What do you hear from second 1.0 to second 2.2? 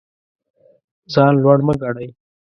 ځان لوړ مه ګڼئ.